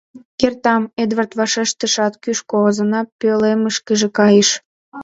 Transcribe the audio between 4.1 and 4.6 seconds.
кайыш.